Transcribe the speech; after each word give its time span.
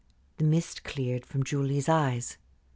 The 0.37 0.43
mist 0.45 0.83
cleared 0.83 1.27
from 1.27 1.43
Julie's 1.43 1.87
eyes. 1.87 2.37